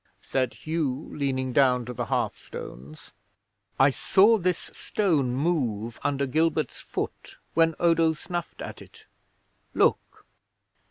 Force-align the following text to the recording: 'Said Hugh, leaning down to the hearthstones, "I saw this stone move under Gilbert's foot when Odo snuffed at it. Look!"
'Said 0.19 0.55
Hugh, 0.55 1.09
leaning 1.15 1.53
down 1.53 1.85
to 1.85 1.93
the 1.93 2.05
hearthstones, 2.05 3.11
"I 3.79 3.91
saw 3.91 4.39
this 4.39 4.71
stone 4.73 5.35
move 5.35 5.99
under 6.03 6.25
Gilbert's 6.25 6.79
foot 6.81 7.37
when 7.53 7.75
Odo 7.79 8.13
snuffed 8.13 8.63
at 8.63 8.81
it. 8.81 9.05
Look!" 9.75 10.25